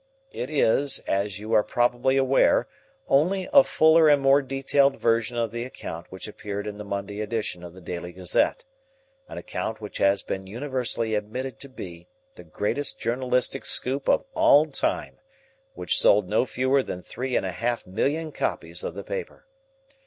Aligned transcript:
It 0.31 0.49
is, 0.49 0.97
as 1.05 1.37
you 1.37 1.53
are 1.53 1.61
probably 1.61 2.17
aware, 2.17 2.67
only 3.07 3.47
a 3.53 3.63
fuller 3.63 4.07
and 4.07 4.19
more 4.19 4.41
detailed 4.41 4.99
version 4.99 5.37
of 5.37 5.51
the 5.51 5.63
account 5.63 6.07
which 6.11 6.27
appeared 6.27 6.65
in 6.65 6.79
the 6.79 6.83
Monday 6.83 7.19
edition 7.21 7.63
of 7.63 7.75
the 7.75 7.81
Daily 7.81 8.11
Gazette 8.11 8.63
an 9.29 9.37
account 9.37 9.79
which 9.79 9.99
has 9.99 10.23
been 10.23 10.47
universally 10.47 11.13
admitted 11.13 11.59
to 11.59 11.69
be 11.69 12.07
the 12.33 12.43
greatest 12.43 12.97
journalistic 12.99 13.63
scoop 13.63 14.09
of 14.09 14.25
all 14.33 14.65
time, 14.65 15.19
which 15.75 15.99
sold 15.99 16.27
no 16.27 16.47
fewer 16.47 16.81
than 16.81 17.03
three 17.03 17.35
and 17.35 17.45
a 17.45 17.51
half 17.51 17.85
million 17.85 18.31
copies 18.31 18.83
of 18.83 18.95
the 18.95 19.03
paper. 19.03 19.45